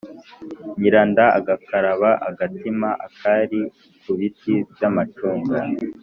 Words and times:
nyiranda 0.79 1.23
agakaraba 1.37 2.09
agatima 2.29 2.89
kari 3.19 3.61
ku 4.01 4.11
biti 4.17 4.53
by'amacunga 4.71 5.57